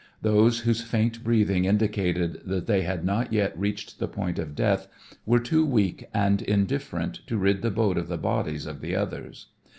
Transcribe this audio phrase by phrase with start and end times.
[0.23, 4.87] Those whose faint breathing indicated that they had not yet reached the point of death
[5.27, 9.49] were too weak and indifferent to rid the boat of the bodies of the others.